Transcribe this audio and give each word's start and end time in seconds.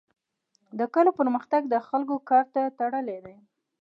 د 0.79 0.81
کلو 0.93 1.11
پرمختګ 1.19 1.61
د 1.69 1.75
خلکو 1.87 2.15
کار 2.29 2.45
ته 2.53 2.61
تړلی 2.79 3.19
دی. 3.25 3.35